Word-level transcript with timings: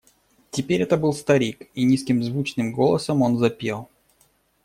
Теперь 0.49 0.81
это 0.81 0.97
был 0.97 1.13
старик, 1.13 1.69
и 1.75 1.83
низким 1.83 2.23
звучным 2.23 2.73
голосом 2.73 3.21
он 3.21 3.37
запел: 3.37 3.87